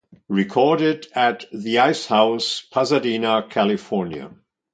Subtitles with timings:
[0.29, 4.31] Recorded at The Ice House, Pasadena, California.